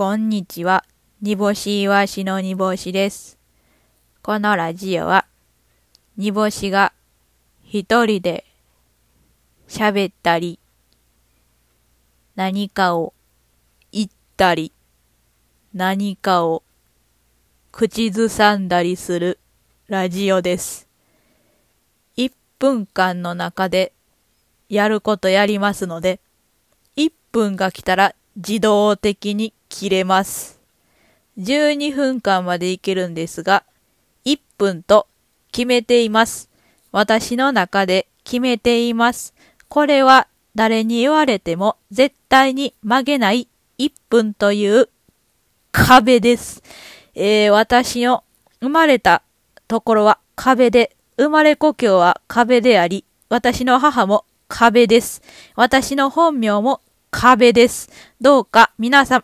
[0.00, 0.86] こんにちは。
[1.20, 3.36] 煮干しいわしの煮干しです。
[4.22, 5.26] このラジオは、
[6.16, 6.94] 煮干しが
[7.62, 8.46] 一人で
[9.68, 10.58] 喋ったり、
[12.34, 13.12] 何かを
[13.92, 14.08] 言っ
[14.38, 14.72] たり、
[15.74, 16.62] 何かを
[17.70, 19.38] 口ずさんだりする
[19.86, 20.88] ラジオです。
[22.16, 23.92] 1分間の中で
[24.70, 26.20] やることやりますので、
[26.96, 30.60] 1分が来たら自動的に切れます。
[31.38, 33.64] 12分間までいけるんですが、
[34.26, 35.06] 1分と
[35.52, 36.50] 決めています。
[36.92, 39.32] 私の中で決めています。
[39.68, 44.90] これは誰に言われても絶対に曲げない1分という
[45.72, 46.62] 壁です。
[47.14, 48.24] えー私の
[48.60, 49.22] 生まれた
[49.68, 55.22] ところは壁で、生まれ故郷は壁であり、私の母も壁です。
[55.54, 56.80] 私の本名も
[57.10, 57.90] 壁です。
[58.20, 59.18] どうか皆さん